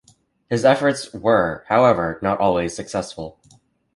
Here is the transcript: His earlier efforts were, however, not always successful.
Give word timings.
His 0.49 0.65
earlier 0.65 0.71
efforts 0.77 1.13
were, 1.13 1.63
however, 1.67 2.17
not 2.23 2.39
always 2.39 2.75
successful. 2.75 3.39